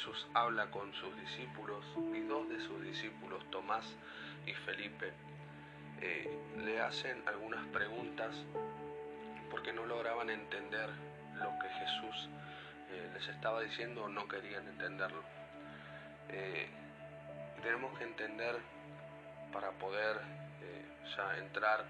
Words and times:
Jesús 0.00 0.26
habla 0.32 0.70
con 0.70 0.94
sus 0.94 1.14
discípulos 1.20 1.84
y 2.14 2.20
dos 2.20 2.48
de 2.48 2.58
sus 2.62 2.82
discípulos, 2.82 3.44
Tomás 3.50 3.84
y 4.46 4.54
Felipe, 4.54 5.12
eh, 6.00 6.40
le 6.64 6.80
hacen 6.80 7.22
algunas 7.28 7.66
preguntas 7.66 8.34
porque 9.50 9.74
no 9.74 9.84
lograban 9.84 10.30
entender 10.30 10.88
lo 11.34 11.50
que 11.58 11.68
Jesús 11.68 12.30
eh, 12.92 13.10
les 13.12 13.28
estaba 13.28 13.60
diciendo 13.60 14.04
o 14.04 14.08
no 14.08 14.26
querían 14.26 14.66
entenderlo. 14.68 15.22
Eh, 16.30 16.66
tenemos 17.62 17.98
que 17.98 18.04
entender 18.04 18.56
para 19.52 19.70
poder 19.72 20.16
ya 21.14 21.36
entrar 21.36 21.84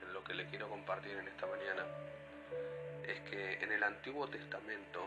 en 0.00 0.14
lo 0.14 0.24
que 0.24 0.32
le 0.32 0.46
quiero 0.46 0.70
compartir 0.70 1.18
en 1.18 1.28
esta 1.28 1.46
mañana, 1.46 1.84
es 3.06 3.20
que 3.28 3.62
en 3.62 3.72
el 3.72 3.82
Antiguo 3.82 4.26
Testamento 4.28 5.06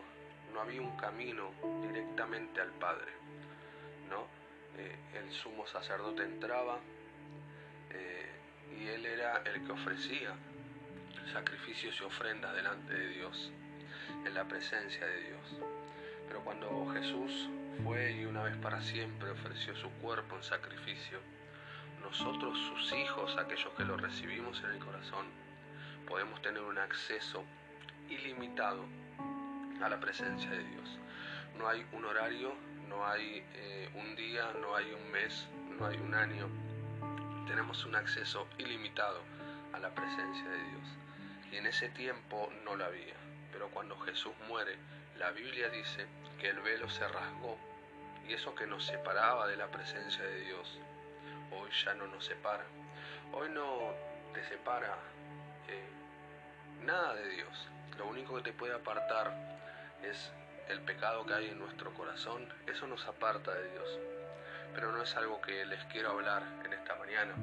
no 0.55 0.61
había 0.61 0.81
un 0.81 0.95
camino 0.95 1.51
directamente 1.85 2.61
al 2.61 2.71
Padre. 2.71 3.11
¿no? 4.09 4.25
Eh, 4.77 4.95
el 5.13 5.31
sumo 5.31 5.67
sacerdote 5.67 6.23
entraba 6.23 6.79
eh, 7.91 8.29
y 8.79 8.87
él 8.87 9.05
era 9.05 9.43
el 9.45 9.65
que 9.65 9.71
ofrecía 9.73 10.33
sacrificios 11.33 11.99
y 11.99 12.03
ofrendas 12.03 12.55
delante 12.55 12.93
de 12.93 13.07
Dios, 13.09 13.51
en 14.25 14.33
la 14.33 14.45
presencia 14.45 15.05
de 15.05 15.21
Dios. 15.23 15.59
Pero 16.27 16.41
cuando 16.41 16.87
Jesús 16.93 17.49
fue 17.83 18.13
y 18.13 18.25
una 18.25 18.43
vez 18.43 18.55
para 18.57 18.81
siempre 18.81 19.31
ofreció 19.31 19.75
su 19.75 19.89
cuerpo 20.01 20.37
en 20.37 20.43
sacrificio, 20.43 21.19
nosotros, 22.01 22.57
sus 22.57 22.93
hijos, 22.93 23.35
aquellos 23.37 23.73
que 23.73 23.83
lo 23.83 23.97
recibimos 23.97 24.63
en 24.63 24.71
el 24.71 24.79
corazón, 24.79 25.25
podemos 26.07 26.41
tener 26.41 26.61
un 26.61 26.77
acceso 26.77 27.43
ilimitado 28.09 28.85
a 29.85 29.89
la 29.89 29.99
presencia 29.99 30.49
de 30.49 30.63
Dios. 30.63 30.97
No 31.59 31.69
hay 31.69 31.85
un 31.91 32.03
horario, 32.05 32.55
no 32.89 33.07
hay 33.07 33.45
eh, 33.53 33.89
un 33.93 34.15
día, 34.15 34.51
no 34.59 34.75
hay 34.75 34.91
un 34.91 35.11
mes, 35.11 35.47
no 35.77 35.85
hay 35.85 35.97
un 35.97 36.15
año. 36.15 36.47
Tenemos 37.47 37.85
un 37.85 37.95
acceso 37.95 38.47
ilimitado 38.57 39.21
a 39.73 39.79
la 39.79 39.93
presencia 39.93 40.49
de 40.49 40.57
Dios. 40.57 40.87
Y 41.51 41.57
en 41.57 41.67
ese 41.67 41.89
tiempo 41.89 42.51
no 42.63 42.75
la 42.75 42.87
había. 42.87 43.13
Pero 43.51 43.69
cuando 43.69 43.95
Jesús 43.99 44.33
muere, 44.47 44.75
la 45.19 45.29
Biblia 45.29 45.69
dice 45.69 46.07
que 46.39 46.49
el 46.49 46.59
velo 46.61 46.89
se 46.89 47.07
rasgó 47.07 47.55
y 48.27 48.33
eso 48.33 48.55
que 48.55 48.65
nos 48.65 48.83
separaba 48.85 49.47
de 49.47 49.55
la 49.55 49.67
presencia 49.67 50.23
de 50.23 50.39
Dios, 50.41 50.79
hoy 51.51 51.69
ya 51.85 51.93
no 51.93 52.07
nos 52.07 52.25
separa. 52.25 52.65
Hoy 53.31 53.49
no 53.49 53.93
te 54.33 54.43
separa 54.45 54.97
eh, 55.67 55.89
nada 56.83 57.13
de 57.13 57.29
Dios. 57.29 57.69
Lo 57.99 58.07
único 58.07 58.35
que 58.37 58.41
te 58.41 58.53
puede 58.53 58.73
apartar 58.73 59.44
es 60.09 60.31
el 60.69 60.81
pecado 60.81 61.25
que 61.25 61.33
hay 61.33 61.49
en 61.49 61.59
nuestro 61.59 61.93
corazón, 61.93 62.47
eso 62.67 62.87
nos 62.87 63.05
aparta 63.05 63.53
de 63.53 63.71
Dios. 63.71 63.99
Pero 64.73 64.91
no 64.91 65.03
es 65.03 65.15
algo 65.15 65.41
que 65.41 65.65
les 65.65 65.83
quiero 65.85 66.11
hablar 66.11 66.43
en 66.65 66.73
esta 66.73 66.95
mañana, 66.95 67.33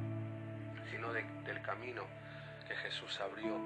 sino 0.90 1.12
del 1.12 1.62
camino 1.62 2.04
que 2.68 2.74
Jesús 2.76 3.18
abrió 3.20 3.58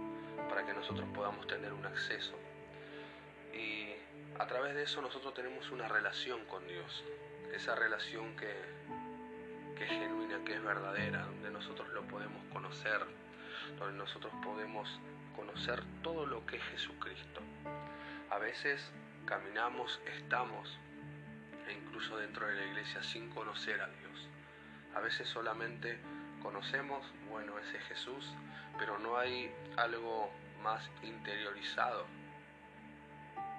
para 0.48 0.64
que 0.64 0.72
nosotros 0.72 1.08
podamos 1.14 1.46
tener 1.46 1.72
un 1.72 1.84
acceso. 1.86 2.34
Y 3.52 3.94
a 4.38 4.46
través 4.46 4.74
de 4.74 4.82
eso 4.82 5.00
nosotros 5.00 5.34
tenemos 5.34 5.70
una 5.70 5.88
relación 5.88 6.44
con 6.46 6.66
Dios, 6.66 7.04
esa 7.54 7.74
relación 7.74 8.36
que, 8.36 8.52
que 9.76 9.84
es 9.84 9.90
genuina, 9.90 10.38
que 10.44 10.54
es 10.54 10.62
verdadera, 10.62 11.24
donde 11.24 11.50
nosotros 11.50 11.88
lo 11.90 12.02
podemos 12.02 12.44
conocer, 12.52 13.00
donde 13.78 13.98
nosotros 13.98 14.32
podemos 14.44 14.88
conocer 15.34 15.82
todo 16.02 16.26
lo 16.26 16.44
que 16.46 16.56
es 16.56 16.62
Jesucristo. 16.64 17.40
A 18.30 18.38
veces 18.38 18.80
caminamos, 19.24 20.00
estamos, 20.16 20.78
e 21.68 21.72
incluso 21.72 22.16
dentro 22.18 22.46
de 22.46 22.54
la 22.54 22.66
iglesia, 22.66 23.02
sin 23.02 23.30
conocer 23.30 23.80
a 23.80 23.86
Dios. 23.86 24.28
A 24.94 25.00
veces 25.00 25.28
solamente 25.28 25.98
conocemos, 26.42 27.04
bueno, 27.28 27.58
ese 27.58 27.78
Jesús, 27.80 28.32
pero 28.78 28.98
no 28.98 29.16
hay 29.16 29.52
algo 29.76 30.30
más 30.62 30.88
interiorizado 31.02 32.06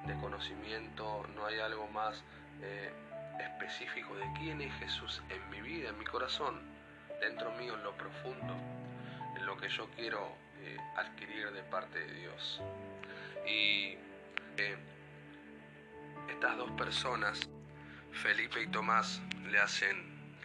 de 0.05 0.15
conocimiento, 0.19 1.25
no 1.35 1.45
hay 1.45 1.59
algo 1.59 1.87
más 1.87 2.23
eh, 2.61 2.91
específico 3.39 4.15
de 4.15 4.25
quién 4.37 4.61
es 4.61 4.73
Jesús 4.75 5.21
en 5.29 5.49
mi 5.49 5.61
vida, 5.61 5.89
en 5.89 5.97
mi 5.97 6.05
corazón, 6.05 6.61
dentro 7.19 7.51
mío, 7.53 7.75
en 7.75 7.83
lo 7.83 7.93
profundo, 7.95 8.55
en 9.35 9.45
lo 9.45 9.57
que 9.57 9.69
yo 9.69 9.87
quiero 9.95 10.31
eh, 10.61 10.77
adquirir 10.95 11.51
de 11.51 11.63
parte 11.63 11.99
de 11.99 12.13
Dios. 12.13 12.61
Y 13.45 13.97
estas 16.29 16.57
dos 16.57 16.71
personas, 16.71 17.49
Felipe 18.11 18.61
y 18.61 18.67
Tomás, 18.67 19.21
le 19.49 19.59
hacen 19.59 19.95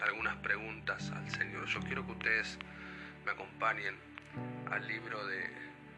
algunas 0.03 0.37
preguntas 0.37 1.11
al 1.13 1.31
Señor. 1.31 1.67
Yo 1.67 1.81
quiero 1.81 2.05
que 2.05 2.13
ustedes 2.13 2.59
me 3.25 3.33
acompañen 3.33 3.97
al 4.71 4.87
libro 4.87 5.27
de 5.27 5.51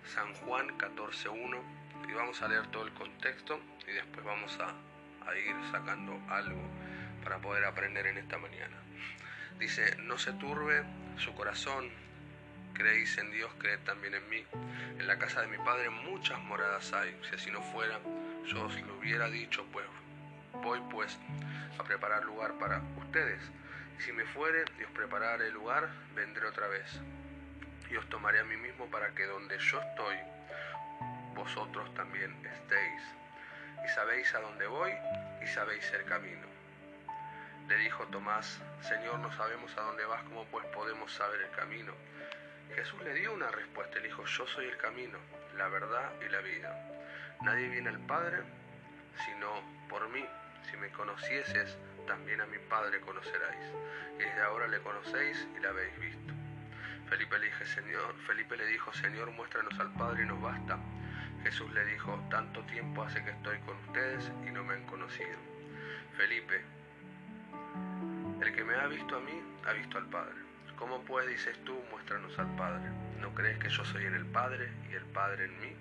San 0.04 0.32
Juan 0.34 0.78
14.1 0.78 1.60
y 2.08 2.12
vamos 2.12 2.40
a 2.42 2.48
leer 2.48 2.66
todo 2.68 2.84
el 2.84 2.92
contexto 2.92 3.58
y 3.88 3.92
después 3.92 4.24
vamos 4.24 4.58
a, 4.60 5.28
a 5.28 5.36
ir 5.36 5.56
sacando 5.72 6.20
algo 6.28 6.62
para 7.22 7.38
poder 7.38 7.64
aprender 7.64 8.06
en 8.06 8.18
esta 8.18 8.38
mañana. 8.38 8.76
Dice, 9.58 9.96
no 9.96 10.18
se 10.18 10.32
turbe 10.34 10.84
su 11.16 11.34
corazón, 11.34 11.90
creéis 12.74 13.16
en 13.18 13.30
Dios, 13.30 13.50
creed 13.58 13.78
también 13.80 14.14
en 14.14 14.28
mí. 14.28 14.44
En 14.98 15.06
la 15.06 15.18
casa 15.18 15.40
de 15.40 15.46
mi 15.46 15.58
Padre 15.58 15.88
muchas 15.88 16.38
moradas 16.42 16.92
hay. 16.92 17.16
Si 17.28 17.34
así 17.34 17.50
no 17.50 17.62
fuera, 17.62 18.00
yo 18.46 18.64
os 18.64 18.80
lo 18.82 18.98
hubiera 18.98 19.28
dicho, 19.28 19.64
pues 19.72 19.86
voy 20.62 20.80
pues 20.90 21.18
a 21.78 21.84
preparar 21.84 22.24
lugar 22.24 22.54
para 22.58 22.82
ustedes. 22.98 23.40
Y 23.98 24.02
si 24.02 24.12
me 24.12 24.24
fuere 24.26 24.64
y 24.78 24.84
os 24.84 24.90
prepararé 24.90 25.50
lugar, 25.52 25.88
vendré 26.14 26.46
otra 26.46 26.66
vez. 26.68 27.00
Y 27.90 27.96
os 27.96 28.08
tomaré 28.08 28.40
a 28.40 28.44
mí 28.44 28.56
mismo 28.56 28.86
para 28.90 29.14
que 29.14 29.24
donde 29.24 29.58
yo 29.58 29.80
estoy, 29.80 30.16
vosotros 31.34 31.92
también 31.94 32.34
estéis. 32.44 33.02
Y 33.84 33.88
sabéis 33.88 34.34
a 34.34 34.40
dónde 34.40 34.66
voy 34.66 34.92
y 35.42 35.46
sabéis 35.46 35.90
el 35.92 36.04
camino. 36.04 36.46
Le 37.68 37.76
dijo 37.78 38.04
Tomás, 38.08 38.60
Señor, 38.82 39.20
no 39.20 39.32
sabemos 39.36 39.74
a 39.78 39.82
dónde 39.82 40.04
vas, 40.04 40.22
¿cómo 40.24 40.44
pues 40.46 40.66
podemos 40.66 41.12
saber 41.12 41.40
el 41.40 41.50
camino? 41.52 41.94
Jesús 42.74 43.00
le 43.02 43.14
dio 43.14 43.32
una 43.32 43.50
respuesta, 43.50 43.96
le 43.96 44.08
dijo, 44.08 44.24
yo 44.24 44.46
soy 44.46 44.66
el 44.66 44.76
camino, 44.76 45.18
la 45.56 45.68
verdad 45.68 46.12
y 46.26 46.30
la 46.30 46.40
vida. 46.40 46.90
Nadie 47.42 47.68
viene 47.68 47.88
al 47.90 48.00
Padre 48.00 48.42
sino 49.24 49.62
por 49.88 50.08
mí. 50.08 50.24
Si 50.70 50.76
me 50.76 50.90
conocieses, 50.90 51.76
también 52.06 52.40
a 52.40 52.46
mi 52.46 52.58
Padre 52.58 53.00
conoceráis. 53.00 53.64
Y 54.16 54.22
desde 54.22 54.42
ahora 54.42 54.66
le 54.66 54.80
conocéis 54.80 55.46
y 55.56 55.60
la 55.60 55.70
habéis 55.70 55.98
visto. 56.00 56.34
Felipe 57.08 57.38
le, 57.38 57.46
dije, 57.46 57.66
Señor, 57.66 58.14
Felipe 58.26 58.56
le 58.56 58.66
dijo, 58.66 58.92
Señor, 58.94 59.30
muéstranos 59.30 59.78
al 59.78 59.92
Padre 59.94 60.24
y 60.24 60.26
nos 60.26 60.40
basta. 60.40 60.78
Jesús 61.42 61.70
le 61.72 61.84
dijo, 61.84 62.18
tanto 62.30 62.64
tiempo 62.64 63.02
hace 63.02 63.22
que 63.22 63.30
estoy 63.30 63.58
con 63.60 63.76
ustedes 63.88 64.32
y 64.46 64.50
no 64.50 64.64
me 64.64 64.74
han 64.74 64.86
conocido. 64.86 65.38
Felipe, 66.16 66.64
el 68.40 68.54
que 68.54 68.64
me 68.64 68.74
ha 68.74 68.86
visto 68.86 69.16
a 69.16 69.20
mí, 69.20 69.42
ha 69.66 69.72
visto 69.74 69.98
al 69.98 70.06
Padre. 70.08 70.53
¿Cómo 70.84 71.00
pues 71.00 71.26
dices 71.26 71.56
tú, 71.64 71.74
muéstranos 71.90 72.38
al 72.38 72.54
Padre? 72.56 72.90
¿No 73.18 73.34
crees 73.34 73.58
que 73.58 73.70
yo 73.70 73.86
soy 73.86 74.04
en 74.04 74.14
el 74.14 74.26
Padre 74.26 74.70
y 74.90 74.92
el 74.92 75.04
Padre 75.06 75.46
en 75.46 75.58
mí? 75.58 75.74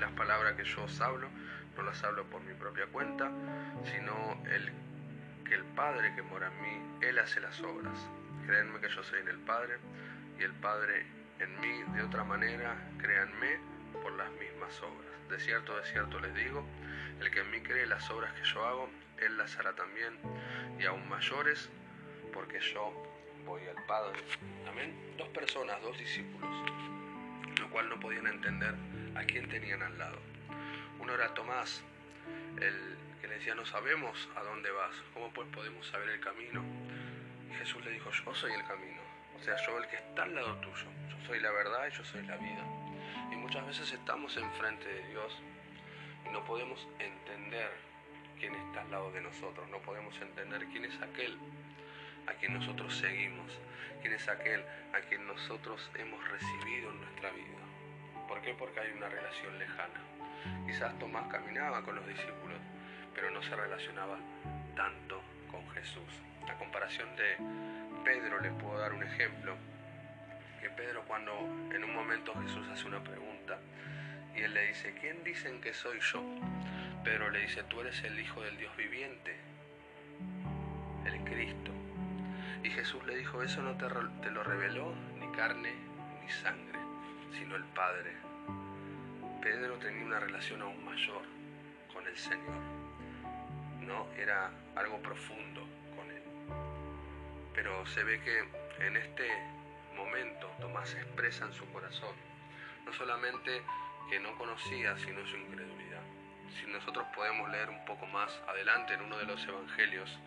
Las 0.00 0.10
palabras 0.14 0.54
que 0.54 0.64
yo 0.64 0.82
os 0.82 1.00
hablo, 1.00 1.28
no 1.76 1.82
las 1.84 2.02
hablo 2.02 2.24
por 2.24 2.42
mi 2.42 2.52
propia 2.54 2.86
cuenta, 2.86 3.30
sino 3.84 4.42
el, 4.50 4.72
que 5.44 5.54
el 5.54 5.62
Padre 5.62 6.12
que 6.16 6.22
mora 6.22 6.48
en 6.48 6.60
mí, 6.60 7.06
Él 7.06 7.20
hace 7.20 7.38
las 7.38 7.60
obras. 7.60 7.96
Créanme 8.48 8.80
que 8.80 8.88
yo 8.88 9.00
soy 9.04 9.20
en 9.20 9.28
el 9.28 9.38
Padre 9.38 9.78
y 10.40 10.42
el 10.42 10.54
Padre 10.54 11.06
en 11.38 11.60
mí, 11.60 11.94
de 11.94 12.02
otra 12.02 12.24
manera, 12.24 12.74
créanme 12.98 13.60
por 14.02 14.10
las 14.14 14.32
mismas 14.32 14.76
obras. 14.82 15.30
De 15.30 15.38
cierto, 15.38 15.76
de 15.76 15.84
cierto 15.84 16.18
les 16.18 16.34
digo, 16.34 16.66
el 17.20 17.30
que 17.30 17.42
en 17.42 17.50
mí 17.52 17.60
cree 17.60 17.86
las 17.86 18.10
obras 18.10 18.32
que 18.32 18.42
yo 18.42 18.66
hago, 18.66 18.90
Él 19.18 19.36
las 19.36 19.56
hará 19.56 19.72
también, 19.76 20.18
y 20.80 20.84
aún 20.84 21.08
mayores, 21.08 21.70
porque 22.32 22.58
yo 22.58 23.09
voy 23.44 23.62
al 23.66 23.84
Padre. 23.86 24.18
Amén. 24.68 25.14
Dos 25.16 25.28
personas, 25.28 25.80
dos 25.82 25.98
discípulos, 25.98 26.50
lo 27.58 27.70
cual 27.70 27.88
no 27.88 27.98
podían 28.00 28.26
entender 28.26 28.74
a 29.14 29.24
quién 29.24 29.48
tenían 29.48 29.82
al 29.82 29.98
lado. 29.98 30.18
Uno 30.98 31.14
era 31.14 31.32
Tomás, 31.34 31.82
el 32.60 32.96
que 33.20 33.28
le 33.28 33.34
decía, 33.34 33.54
no 33.54 33.66
sabemos 33.66 34.28
a 34.36 34.42
dónde 34.42 34.70
vas, 34.70 34.94
¿cómo 35.14 35.30
pues 35.32 35.48
podemos 35.48 35.86
saber 35.86 36.08
el 36.10 36.20
camino? 36.20 36.62
Y 37.50 37.54
Jesús 37.54 37.84
le 37.84 37.92
dijo, 37.92 38.10
yo 38.10 38.34
soy 38.34 38.52
el 38.52 38.64
camino, 38.64 39.00
o 39.38 39.42
sea, 39.42 39.56
yo 39.66 39.78
el 39.78 39.88
que 39.88 39.96
está 39.96 40.22
al 40.22 40.34
lado 40.34 40.54
tuyo, 40.56 40.86
yo 41.08 41.26
soy 41.26 41.40
la 41.40 41.50
verdad 41.50 41.88
y 41.88 41.96
yo 41.96 42.04
soy 42.04 42.22
la 42.22 42.36
vida. 42.36 42.64
Y 43.32 43.36
muchas 43.36 43.66
veces 43.66 43.92
estamos 43.92 44.36
enfrente 44.36 44.86
de 44.86 45.08
Dios 45.08 45.42
y 46.26 46.30
no 46.30 46.44
podemos 46.44 46.86
entender 46.98 47.70
quién 48.38 48.54
está 48.54 48.82
al 48.82 48.90
lado 48.90 49.12
de 49.12 49.20
nosotros, 49.20 49.68
no 49.68 49.78
podemos 49.78 50.14
entender 50.20 50.66
quién 50.66 50.84
es 50.84 51.00
aquel 51.02 51.38
a 52.30 52.34
quien 52.34 52.54
nosotros 52.54 52.96
seguimos, 52.96 53.58
quién 54.00 54.14
es 54.14 54.28
aquel 54.28 54.64
a 54.94 55.00
quien 55.08 55.26
nosotros 55.26 55.90
hemos 55.94 56.26
recibido 56.28 56.90
en 56.90 57.00
nuestra 57.00 57.30
vida. 57.30 58.26
¿Por 58.28 58.40
qué? 58.42 58.54
Porque 58.54 58.80
hay 58.80 58.92
una 58.92 59.08
relación 59.08 59.58
lejana. 59.58 60.00
Quizás 60.66 60.98
Tomás 60.98 61.26
caminaba 61.28 61.82
con 61.82 61.96
los 61.96 62.06
discípulos, 62.06 62.58
pero 63.14 63.30
no 63.30 63.42
se 63.42 63.54
relacionaba 63.54 64.18
tanto 64.76 65.20
con 65.50 65.68
Jesús. 65.70 66.22
A 66.48 66.54
comparación 66.54 67.08
de 67.16 67.36
Pedro, 68.04 68.40
le 68.40 68.50
puedo 68.50 68.78
dar 68.78 68.92
un 68.92 69.02
ejemplo, 69.02 69.56
que 70.60 70.70
Pedro 70.70 71.02
cuando 71.06 71.32
en 71.74 71.84
un 71.84 71.94
momento 71.94 72.34
Jesús 72.42 72.66
hace 72.68 72.86
una 72.86 73.02
pregunta 73.02 73.58
y 74.34 74.42
él 74.42 74.54
le 74.54 74.68
dice, 74.68 74.94
¿quién 75.00 75.22
dicen 75.24 75.60
que 75.60 75.74
soy 75.74 75.98
yo? 76.00 76.22
Pedro 77.04 77.30
le 77.30 77.40
dice, 77.40 77.62
tú 77.64 77.80
eres 77.80 78.02
el 78.04 78.18
Hijo 78.18 78.42
del 78.42 78.56
Dios 78.58 78.76
viviente, 78.76 79.36
el 81.06 81.20
Cristo. 81.24 81.72
Y 82.62 82.70
Jesús 82.70 83.04
le 83.06 83.16
dijo, 83.16 83.42
eso 83.42 83.62
no 83.62 83.76
te, 83.76 84.30
lo 84.30 84.42
reveló 84.44 84.94
ni 85.18 85.26
carne 85.32 85.74
ni 86.22 86.30
sangre, 86.30 86.78
sino 87.32 87.56
el 87.56 87.64
Padre. 87.64 88.16
Pedro 89.40 89.76
tenía 89.78 90.04
una 90.04 90.20
relación 90.20 90.60
aún 90.60 90.84
mayor 90.84 91.22
con 91.92 92.06
el 92.06 92.16
Señor. 92.16 92.60
No 93.80 94.06
era 94.16 94.50
algo 94.76 95.00
profundo 95.00 95.66
con 95.96 96.10
él. 96.10 96.22
Pero 97.54 97.86
se 97.86 98.04
ve 98.04 98.20
que 98.20 98.86
en 98.86 98.96
este 98.96 99.28
momento 99.96 100.50
Tomás 100.60 100.94
expresa 100.94 101.46
en 101.46 101.52
su 101.52 101.64
corazón 101.72 102.14
no 102.84 102.92
solamente 102.92 103.62
que 104.08 104.20
no 104.20 104.36
conocía, 104.36 104.96
sino 104.98 105.26
su 105.26 105.36
incredulidad. 105.36 106.02
Si 106.58 106.66
nosotros 106.66 107.06
podemos 107.14 107.48
leer 107.50 107.68
un 107.70 107.84
poco 107.84 108.06
más 108.06 108.32
adelante 108.48 108.94
en 108.94 109.02
uno 109.02 109.16
de 109.18 109.24
los 109.24 109.46
evangelios, 109.46 110.18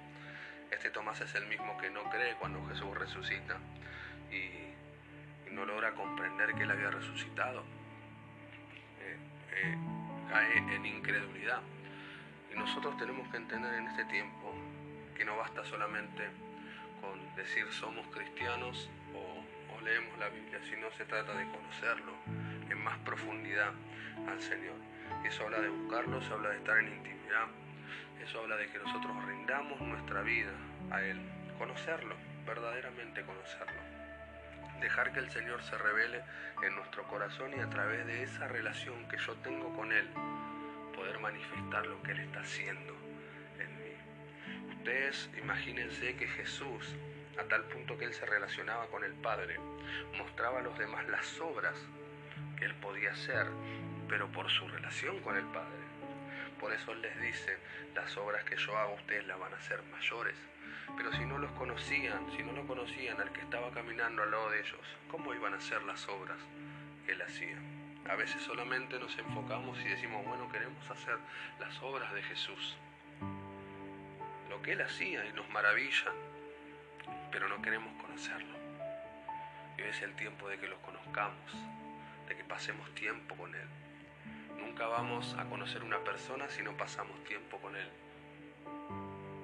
este 0.73 0.89
Tomás 0.89 1.21
es 1.21 1.33
el 1.35 1.45
mismo 1.47 1.77
que 1.77 1.89
no 1.89 2.03
cree 2.09 2.35
cuando 2.35 2.65
Jesús 2.67 2.97
resucita 2.97 3.57
y, 4.31 4.73
no 5.51 5.65
logra 5.67 5.93
comprender 5.93 6.55
que 6.55 6.63
él 6.63 6.71
había 6.71 6.89
resucitado. 6.89 7.63
Eh, 8.99 9.17
eh, 9.51 9.77
cae 10.27 10.57
en 10.57 10.83
incredulidad. 10.83 11.61
Y 12.51 12.57
nosotros 12.57 12.97
tenemos 12.97 13.27
que 13.29 13.37
entender 13.37 13.71
en 13.75 13.87
este 13.87 14.05
tiempo 14.05 14.51
que 15.15 15.23
no 15.23 15.37
basta 15.37 15.63
solamente 15.63 16.27
con 17.01 17.35
decir 17.35 17.71
somos 17.71 18.07
cristianos 18.07 18.89
o, 19.13 19.43
leemos 19.83 20.17
la 20.17 20.29
Biblia, 20.29 20.59
sino 20.69 20.89
se 20.91 21.03
trata 21.03 21.33
de 21.33 21.45
conocerlo 21.49 22.13
en 22.69 22.81
más 22.83 22.97
profundidad 22.99 23.73
al 24.29 24.41
Señor. 24.41 24.77
Y 25.23 25.27
eso 25.27 25.43
habla 25.43 25.59
de 25.59 25.67
buscarlo, 25.67 26.19
eso 26.19 26.35
habla 26.35 26.49
de 26.49 26.57
estar 26.57 26.77
en 26.79 26.87
intimidad, 26.87 27.47
eso 28.23 28.39
habla 28.39 28.55
de 28.55 28.67
que 28.67 28.79
nosotros 28.79 29.25
rindamos 29.25 29.79
nuestra 29.81 30.21
vida 30.21 30.51
a 30.91 31.01
Él, 31.01 31.19
conocerlo, 31.57 32.15
verdaderamente 32.45 33.21
conocerlo. 33.23 33.81
Dejar 34.79 35.13
que 35.13 35.19
el 35.19 35.29
Señor 35.29 35.61
se 35.63 35.77
revele 35.77 36.21
en 36.63 36.75
nuestro 36.75 37.03
corazón 37.07 37.51
y 37.55 37.59
a 37.59 37.69
través 37.69 38.05
de 38.05 38.23
esa 38.23 38.47
relación 38.47 39.07
que 39.07 39.17
yo 39.17 39.33
tengo 39.35 39.75
con 39.75 39.91
Él, 39.91 40.07
poder 40.95 41.19
manifestar 41.19 41.85
lo 41.85 42.01
que 42.03 42.11
Él 42.11 42.19
está 42.19 42.41
haciendo 42.41 42.93
en 43.59 43.83
mí. 43.83 44.75
Ustedes 44.77 45.29
imagínense 45.41 46.15
que 46.15 46.27
Jesús, 46.27 46.95
a 47.39 47.43
tal 47.43 47.63
punto 47.65 47.97
que 47.97 48.05
Él 48.05 48.13
se 48.13 48.25
relacionaba 48.25 48.87
con 48.87 49.03
el 49.03 49.13
Padre, 49.13 49.57
mostraba 50.17 50.59
a 50.59 50.63
los 50.63 50.77
demás 50.77 51.07
las 51.09 51.39
obras 51.39 51.75
que 52.57 52.65
Él 52.65 52.75
podía 52.75 53.11
hacer, 53.11 53.47
pero 54.07 54.31
por 54.31 54.49
su 54.49 54.67
relación 54.67 55.19
con 55.21 55.35
el 55.35 55.45
Padre. 55.45 55.92
Por 56.59 56.73
eso 56.73 56.93
les 56.95 57.19
dice, 57.21 57.57
las 57.95 58.15
obras 58.17 58.43
que 58.45 58.55
yo 58.57 58.77
hago 58.77 58.95
ustedes 58.95 59.25
las 59.27 59.39
van 59.39 59.53
a 59.53 59.57
hacer 59.57 59.81
mayores. 59.91 60.35
Pero 60.95 61.11
si 61.13 61.25
no 61.25 61.37
los 61.37 61.51
conocían, 61.51 62.31
si 62.35 62.43
no 62.43 62.51
lo 62.51 62.65
conocían 62.67 63.19
al 63.19 63.31
que 63.31 63.41
estaba 63.41 63.71
caminando 63.71 64.23
al 64.23 64.31
lado 64.31 64.49
de 64.51 64.59
ellos, 64.59 64.81
¿cómo 65.09 65.33
iban 65.33 65.53
a 65.53 65.57
hacer 65.57 65.81
las 65.83 66.07
obras 66.07 66.37
que 67.05 67.13
Él 67.13 67.21
hacía? 67.21 67.57
A 68.09 68.15
veces 68.15 68.41
solamente 68.41 68.99
nos 68.99 69.17
enfocamos 69.17 69.79
y 69.79 69.89
decimos, 69.89 70.25
bueno, 70.25 70.51
queremos 70.51 70.89
hacer 70.89 71.17
las 71.59 71.81
obras 71.81 72.13
de 72.13 72.21
Jesús. 72.23 72.77
Lo 74.49 74.61
que 74.61 74.73
Él 74.73 74.81
hacía 74.81 75.25
y 75.25 75.33
nos 75.33 75.49
maravilla, 75.49 76.11
pero 77.31 77.47
no 77.47 77.61
queremos 77.61 77.93
conocerlo. 78.01 78.57
Y 79.77 79.81
hoy 79.81 79.89
es 79.89 80.01
el 80.01 80.15
tiempo 80.15 80.47
de 80.49 80.59
que 80.59 80.67
lo 80.67 80.79
conozcamos, 80.81 81.51
de 82.27 82.35
que 82.35 82.43
pasemos 82.43 82.93
tiempo 82.93 83.35
con 83.35 83.55
Él. 83.55 83.82
Nunca 84.73 84.87
vamos 84.87 85.35
a 85.37 85.45
conocer 85.45 85.83
una 85.83 85.99
persona 85.99 86.49
si 86.49 86.63
no 86.63 86.75
pasamos 86.75 87.23
tiempo 87.25 87.59
con 87.59 87.75
Él. 87.75 87.87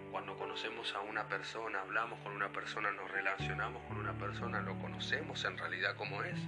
Cuando 0.10 0.36
conocemos 0.36 0.96
a 0.96 1.02
una 1.02 1.28
persona, 1.28 1.81
hablamos 1.81 2.18
con 2.22 2.31
una 2.34 2.50
persona, 2.50 2.90
nos 2.92 3.12
relacionamos 3.12 3.84
con 3.84 3.98
una 3.98 4.14
persona, 4.14 4.60
lo 4.62 4.74
conocemos 4.80 5.46
en 5.46 5.56
realidad 5.56 5.96
como 5.98 6.24
es. 6.24 6.40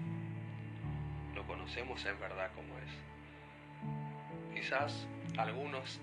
Lo 1.35 1.45
conocemos 1.45 2.03
en 2.05 2.19
verdad 2.19 2.49
como 2.55 2.75
es. 2.79 4.55
Quizás 4.55 5.05
algunos 5.37 6.01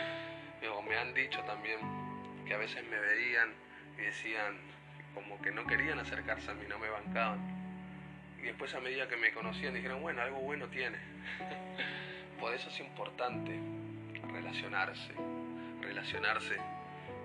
me 0.88 0.96
han 0.96 1.12
dicho 1.12 1.42
también 1.42 1.80
que 2.46 2.54
a 2.54 2.56
veces 2.56 2.82
me 2.88 2.98
veían 2.98 3.50
y 3.98 4.00
decían 4.00 4.56
como 5.12 5.38
que 5.42 5.50
no 5.50 5.66
querían 5.66 5.98
acercarse 5.98 6.50
a 6.50 6.54
mí, 6.54 6.64
no 6.66 6.78
me 6.78 6.88
bancaban 6.88 7.59
y 8.42 8.46
después 8.46 8.74
a 8.74 8.80
medida 8.80 9.08
que 9.08 9.16
me 9.16 9.32
conocían 9.32 9.74
dijeron, 9.74 10.00
bueno, 10.00 10.22
algo 10.22 10.38
bueno 10.38 10.68
tiene. 10.68 10.98
Por 12.40 12.54
eso 12.54 12.70
es 12.70 12.80
importante 12.80 13.58
relacionarse, 14.32 15.12
relacionarse 15.82 16.56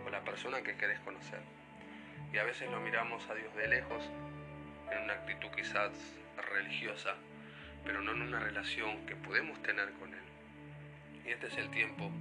con 0.03 0.12
la 0.12 0.21
persona 0.21 0.62
que 0.62 0.75
querés 0.75 1.00
conocer. 1.00 1.39
Y 2.33 2.38
a 2.38 2.44
veces 2.44 2.69
lo 2.69 2.81
miramos 2.81 3.27
a 3.29 3.35
Dios 3.35 3.56
de 3.56 3.67
lejos, 3.67 4.03
en 4.91 5.03
una 5.03 5.13
actitud 5.13 5.50
quizás 5.56 5.91
religiosa, 6.53 7.15
pero 7.85 8.01
no 8.01 8.12
en 8.12 8.23
una 8.23 8.39
relación 8.39 9.06
que 9.06 9.15
podemos 9.15 9.62
tener 9.62 9.91
con 9.94 10.13
Él. 10.13 10.19
Y 11.25 11.29
este 11.29 11.47
es 11.47 11.57
el 11.57 11.69
tiempo 11.71 12.12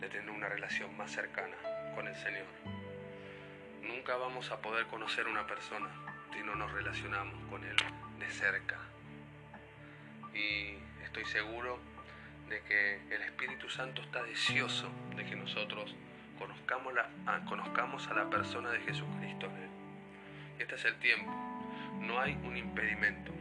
de 0.00 0.08
tener 0.08 0.30
una 0.30 0.48
relación 0.48 0.96
más 0.96 1.12
cercana 1.12 1.56
con 1.94 2.08
el 2.08 2.16
Señor. 2.16 2.46
Nunca 3.82 4.16
vamos 4.16 4.50
a 4.50 4.60
poder 4.60 4.86
conocer 4.86 5.28
una 5.28 5.46
persona 5.46 5.88
no 6.42 6.54
nos 6.54 6.72
relacionamos 6.72 7.34
con 7.50 7.64
Él 7.64 7.76
de 8.18 8.30
cerca. 8.30 8.78
Y 10.34 10.76
estoy 11.04 11.24
seguro 11.26 11.78
de 12.48 12.60
que 12.62 13.14
el 13.14 13.22
Espíritu 13.22 13.68
Santo 13.70 14.02
está 14.02 14.22
deseoso 14.22 14.90
de 15.16 15.24
que 15.24 15.36
nosotros 15.36 15.94
conozcamos, 16.38 16.92
la, 16.94 17.08
conozcamos 17.46 18.06
a 18.08 18.14
la 18.14 18.28
persona 18.28 18.70
de 18.70 18.80
Jesucristo 18.80 19.46
en 19.46 19.56
Él. 19.56 19.70
Este 20.58 20.74
es 20.74 20.84
el 20.84 20.96
tiempo, 20.96 21.32
no 22.00 22.20
hay 22.20 22.34
un 22.44 22.56
impedimento. 22.56 23.32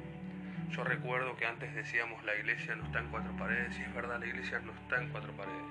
Yo 0.69 0.83
recuerdo 0.83 1.35
que 1.35 1.45
antes 1.45 1.73
decíamos 1.75 2.23
la 2.23 2.35
iglesia 2.35 2.75
no 2.75 2.85
está 2.85 3.00
en 3.00 3.09
cuatro 3.09 3.35
paredes, 3.38 3.77
y 3.77 3.83
es 3.83 3.93
verdad, 3.93 4.19
la 4.19 4.25
iglesia 4.25 4.59
no 4.59 4.71
está 4.71 5.01
en 5.01 5.09
cuatro 5.09 5.31
paredes. 5.33 5.62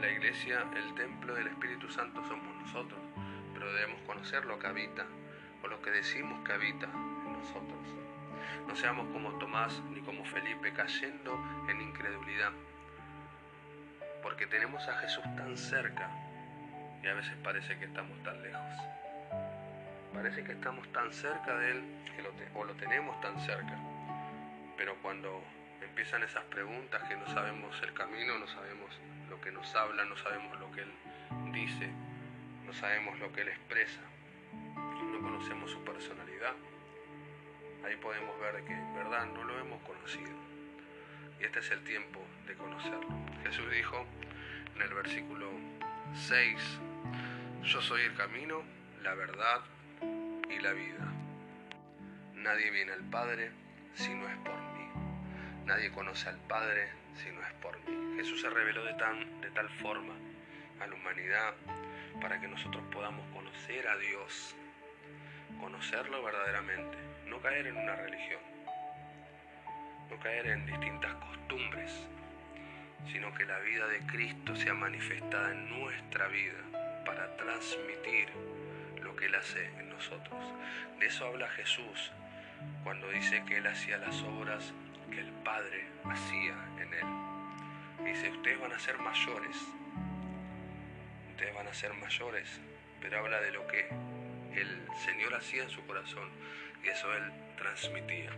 La 0.00 0.10
iglesia, 0.10 0.64
el 0.74 0.94
templo 0.94 1.34
del 1.34 1.48
Espíritu 1.48 1.90
Santo 1.90 2.24
somos 2.26 2.56
nosotros, 2.62 2.98
pero 3.60 3.74
debemos 3.74 4.00
conocer 4.06 4.46
lo 4.46 4.58
que 4.58 4.66
habita 4.66 5.04
o 5.62 5.68
lo 5.68 5.82
que 5.82 5.90
decimos 5.90 6.42
que 6.46 6.52
habita 6.54 6.86
en 6.86 7.32
nosotros. 7.34 7.78
No 8.66 8.74
seamos 8.74 9.06
como 9.08 9.38
Tomás 9.38 9.78
ni 9.90 10.00
como 10.00 10.24
Felipe 10.24 10.72
cayendo 10.72 11.38
en 11.68 11.80
incredulidad, 11.82 12.52
porque 14.22 14.46
tenemos 14.46 14.88
a 14.88 14.96
Jesús 15.00 15.24
tan 15.36 15.58
cerca 15.58 16.08
y 17.02 17.06
a 17.06 17.14
veces 17.14 17.34
parece 17.44 17.78
que 17.78 17.84
estamos 17.84 18.20
tan 18.22 18.42
lejos. 18.42 18.74
Parece 20.14 20.42
que 20.42 20.52
estamos 20.52 20.90
tan 20.92 21.12
cerca 21.12 21.54
de 21.58 21.72
Él 21.72 21.84
que 22.16 22.58
o 22.58 22.64
lo 22.64 22.72
tenemos 22.74 23.20
tan 23.20 23.38
cerca, 23.40 23.76
pero 24.78 24.96
cuando 25.02 25.42
empiezan 25.82 26.22
esas 26.22 26.44
preguntas 26.44 27.02
que 27.08 27.16
no 27.16 27.26
sabemos 27.28 27.78
el 27.82 27.92
camino, 27.92 28.38
no 28.38 28.48
sabemos 28.48 28.90
lo 29.28 29.38
que 29.40 29.52
nos 29.52 29.74
habla, 29.74 30.04
no 30.06 30.16
sabemos 30.16 30.58
lo 30.58 30.70
que 30.72 30.80
Él 30.80 30.92
dice, 31.52 31.90
no 32.70 32.76
sabemos 32.76 33.18
lo 33.18 33.32
que 33.32 33.40
Él 33.40 33.48
expresa, 33.48 34.00
conocemos 35.20 35.72
su 35.72 35.82
personalidad, 35.82 36.54
ahí 37.84 37.96
podemos 37.96 38.38
ver 38.38 38.62
que 38.64 38.72
en 38.72 38.94
verdad 38.94 39.26
no 39.26 39.42
lo 39.42 39.58
hemos 39.58 39.82
conocido. 39.82 40.30
Y 41.40 41.46
este 41.46 41.58
es 41.58 41.70
el 41.72 41.82
tiempo 41.82 42.20
de 42.46 42.54
conocerlo. 42.54 43.08
Jesús 43.42 43.68
dijo 43.72 44.06
en 44.76 44.82
el 44.82 44.94
versículo 44.94 45.50
6, 46.14 46.78
yo 47.64 47.82
soy 47.82 48.02
el 48.02 48.14
camino, 48.14 48.62
la 49.02 49.14
verdad 49.14 49.62
y 50.48 50.60
la 50.60 50.70
vida. 50.70 51.12
Nadie 52.34 52.70
viene 52.70 52.92
al 52.92 53.02
Padre 53.10 53.50
si 53.94 54.14
no 54.14 54.28
es 54.28 54.36
por 54.44 54.54
mí. 54.54 54.88
Nadie 55.66 55.90
conoce 55.90 56.28
al 56.28 56.38
Padre 56.46 56.88
si 57.16 57.32
no 57.32 57.44
es 57.44 57.52
por 57.54 57.76
mí. 57.80 58.14
Jesús 58.14 58.40
se 58.40 58.48
reveló 58.48 58.84
de, 58.84 58.92
de 58.92 59.50
tal 59.50 59.68
forma 59.70 60.14
a 60.78 60.86
la 60.86 60.94
humanidad 60.94 61.54
para 62.20 62.40
que 62.40 62.48
nosotros 62.48 62.82
podamos 62.92 63.26
conocer 63.34 63.86
a 63.88 63.96
Dios 63.96 64.54
conocerlo 65.60 66.22
verdaderamente, 66.22 66.96
no 67.26 67.40
caer 67.40 67.66
en 67.66 67.76
una 67.76 67.94
religión, 67.96 68.40
no 70.08 70.18
caer 70.20 70.46
en 70.46 70.66
distintas 70.66 71.14
costumbres, 71.14 72.08
sino 73.12 73.32
que 73.34 73.44
la 73.44 73.58
vida 73.60 73.86
de 73.88 74.00
Cristo 74.06 74.56
sea 74.56 74.74
manifestada 74.74 75.52
en 75.52 75.80
nuestra 75.80 76.28
vida 76.28 76.58
para 77.04 77.36
transmitir 77.36 78.28
lo 79.02 79.14
que 79.16 79.26
Él 79.26 79.34
hace 79.34 79.66
en 79.78 79.90
nosotros. 79.90 80.42
De 80.98 81.06
eso 81.06 81.26
habla 81.26 81.48
Jesús 81.48 82.12
cuando 82.84 83.08
dice 83.10 83.42
que 83.46 83.58
Él 83.58 83.66
hacía 83.66 83.98
las 83.98 84.22
obras 84.22 84.72
que 85.10 85.20
el 85.20 85.32
Padre 85.44 85.86
hacía 86.04 86.54
en 86.78 86.94
Él. 86.94 88.04
dice, 88.04 88.30
ustedes 88.30 88.60
van 88.60 88.72
a 88.72 88.78
ser 88.78 88.98
mayores. 88.98 89.56
Van 91.54 91.66
a 91.66 91.74
ser 91.74 91.92
mayores. 91.94 92.48
Pero 93.00 93.18
habla 93.18 93.40
de 93.40 93.50
lo 93.50 93.66
que 93.66 93.88
el 94.54 94.86
Señor 95.04 95.34
hacía 95.34 95.62
en 95.62 95.70
su 95.70 95.84
corazón 95.86 96.28
y 96.84 96.88
eso 96.88 97.12
Él 97.14 97.32
transmitía. 97.56 98.30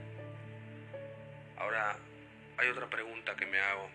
Ahora, 1.56 1.96
hay 2.56 2.68
otra 2.68 2.88
pregunta 2.88 3.34
que 3.34 3.46
me 3.46 3.58
hago 3.60 3.88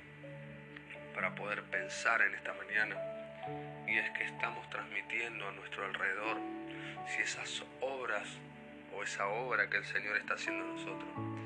para 1.13 1.33
poder 1.35 1.63
pensar 1.63 2.21
en 2.21 2.35
esta 2.35 2.53
mañana 2.53 2.95
y 3.87 3.97
es 3.97 4.09
que 4.11 4.25
estamos 4.25 4.69
transmitiendo 4.69 5.47
a 5.47 5.51
nuestro 5.53 5.85
alrededor 5.85 6.37
si 7.07 7.21
esas 7.21 7.63
obras 7.81 8.27
o 8.93 9.03
esa 9.03 9.27
obra 9.27 9.69
que 9.69 9.77
el 9.77 9.85
Señor 9.85 10.17
está 10.17 10.33
haciendo 10.33 10.65
en 10.65 10.75
nosotros 10.75 11.37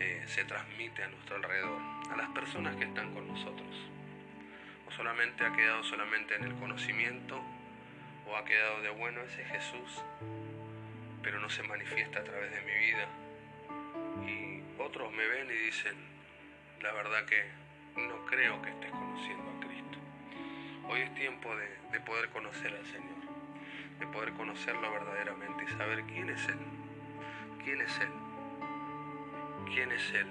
eh, 0.00 0.24
se 0.26 0.44
transmite 0.44 1.02
a 1.04 1.08
nuestro 1.08 1.36
alrededor, 1.36 1.80
a 2.10 2.16
las 2.16 2.28
personas 2.30 2.74
que 2.76 2.84
están 2.84 3.14
con 3.14 3.28
nosotros. 3.28 3.68
Solamente 4.96 5.44
ha 5.44 5.52
quedado 5.52 5.82
solamente 5.84 6.34
en 6.34 6.44
el 6.44 6.54
conocimiento 6.56 7.40
o 8.26 8.36
ha 8.36 8.44
quedado 8.44 8.82
de 8.82 8.90
bueno 8.90 9.22
ese 9.22 9.42
Jesús, 9.44 10.02
pero 11.22 11.40
no 11.40 11.48
se 11.48 11.62
manifiesta 11.62 12.20
a 12.20 12.24
través 12.24 12.50
de 12.50 12.60
mi 12.60 12.72
vida. 12.86 13.08
Y 14.26 14.80
otros 14.80 15.10
me 15.12 15.26
ven 15.26 15.50
y 15.50 15.54
dicen, 15.66 15.94
la 16.82 16.92
verdad 16.92 17.24
que 17.24 17.42
no 17.96 18.24
creo 18.26 18.60
que 18.60 18.70
estés 18.70 18.90
conociendo 18.90 19.50
a 19.50 19.60
Cristo. 19.60 19.98
Hoy 20.88 21.00
es 21.00 21.14
tiempo 21.14 21.48
de, 21.56 22.00
poder 22.00 22.28
conocer 22.28 22.74
al 22.74 22.84
Señor, 22.84 23.16
de 23.98 24.06
poder 24.08 24.32
conocerlo 24.34 24.92
verdaderamente 24.92 25.64
y 25.64 25.68
saber 25.68 26.02
quién 26.04 26.28
es 26.28 26.48
Él, 26.48 26.58
quién 27.64 27.80
es 27.80 27.98
Él, 27.98 28.12
quién 29.72 29.90
es 29.90 30.10
Él. 30.12 30.26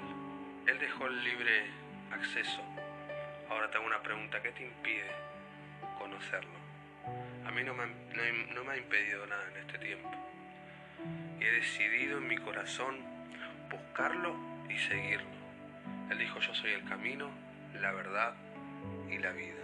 Él 0.67 0.79
dejó 0.79 1.07
el 1.07 1.23
libre 1.23 1.65
acceso. 2.11 2.61
Ahora 3.51 3.69
te 3.69 3.77
hago 3.77 3.85
una 3.85 4.01
pregunta, 4.01 4.41
¿qué 4.41 4.51
te 4.53 4.63
impide 4.63 5.11
conocerlo? 5.99 6.57
A 7.45 7.51
mí 7.51 7.63
no 7.63 7.73
me, 7.73 7.85
no 8.55 8.63
me 8.63 8.71
ha 8.71 8.77
impedido 8.77 9.25
nada 9.27 9.43
en 9.51 9.57
este 9.57 9.77
tiempo. 9.77 10.09
Y 11.37 11.43
he 11.43 11.51
decidido 11.51 12.19
en 12.19 12.27
mi 12.29 12.37
corazón 12.37 12.95
buscarlo 13.69 14.33
y 14.69 14.77
seguirlo. 14.77 15.27
Él 16.09 16.17
dijo, 16.17 16.39
yo 16.39 16.55
soy 16.55 16.71
el 16.71 16.87
camino, 16.87 17.29
la 17.81 17.91
verdad 17.91 18.35
y 19.09 19.17
la 19.17 19.33
vida. 19.33 19.60